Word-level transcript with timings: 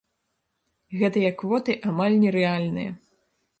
Гэтыя 1.01 1.31
квоты 1.43 1.77
амаль 1.91 2.19
нерэальныя. 2.25 2.99